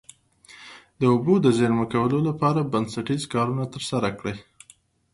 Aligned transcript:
د 0.99 1.01
اوبو 1.13 1.33
د 1.41 1.47
زیرمه 1.57 1.85
کولو 1.93 2.19
لپاره 2.29 2.69
بنسټیز 2.71 3.23
کارونه 3.33 3.63
ترسره 3.73 4.09
کړي. 4.19 4.35